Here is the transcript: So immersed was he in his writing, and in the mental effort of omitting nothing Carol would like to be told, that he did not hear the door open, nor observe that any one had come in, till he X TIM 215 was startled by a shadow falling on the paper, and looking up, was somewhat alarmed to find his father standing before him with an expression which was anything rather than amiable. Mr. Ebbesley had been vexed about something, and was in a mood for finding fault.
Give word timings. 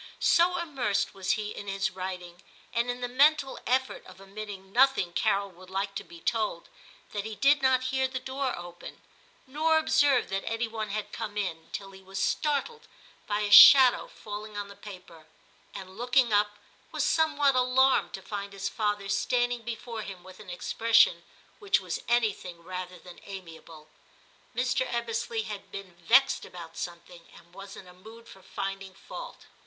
So 0.19 0.57
immersed 0.57 1.13
was 1.13 1.33
he 1.33 1.51
in 1.53 1.67
his 1.67 1.91
writing, 1.91 2.41
and 2.73 2.89
in 2.89 3.01
the 3.01 3.07
mental 3.07 3.59
effort 3.67 4.03
of 4.07 4.19
omitting 4.19 4.71
nothing 4.73 5.13
Carol 5.13 5.51
would 5.51 5.69
like 5.69 5.93
to 5.93 6.03
be 6.03 6.19
told, 6.19 6.69
that 7.11 7.23
he 7.23 7.35
did 7.35 7.61
not 7.61 7.83
hear 7.93 8.07
the 8.07 8.17
door 8.17 8.57
open, 8.57 9.03
nor 9.45 9.77
observe 9.77 10.29
that 10.29 10.43
any 10.47 10.67
one 10.67 10.89
had 10.89 11.11
come 11.11 11.37
in, 11.37 11.69
till 11.71 11.91
he 11.91 11.99
X 11.99 12.33
TIM 12.33 12.41
215 12.41 12.79
was 12.79 12.81
startled 12.81 12.87
by 13.27 13.41
a 13.41 13.51
shadow 13.51 14.07
falling 14.07 14.57
on 14.57 14.69
the 14.69 14.75
paper, 14.75 15.27
and 15.75 15.99
looking 15.99 16.33
up, 16.33 16.57
was 16.91 17.03
somewhat 17.03 17.53
alarmed 17.53 18.13
to 18.13 18.23
find 18.23 18.53
his 18.53 18.67
father 18.67 19.07
standing 19.07 19.61
before 19.61 20.01
him 20.01 20.23
with 20.23 20.39
an 20.39 20.49
expression 20.49 21.21
which 21.59 21.79
was 21.79 22.01
anything 22.09 22.63
rather 22.63 22.97
than 22.97 23.19
amiable. 23.25 23.87
Mr. 24.55 24.83
Ebbesley 24.91 25.43
had 25.43 25.71
been 25.71 25.93
vexed 25.97 26.43
about 26.43 26.75
something, 26.75 27.27
and 27.37 27.53
was 27.53 27.75
in 27.75 27.85
a 27.87 27.93
mood 27.93 28.27
for 28.27 28.41
finding 28.41 28.95
fault. 28.95 29.45